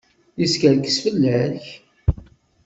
[0.39, 1.65] Yeskerkes fell-ak.